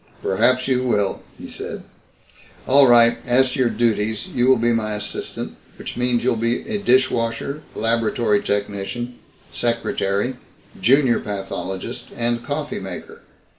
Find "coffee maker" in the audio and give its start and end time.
12.43-13.21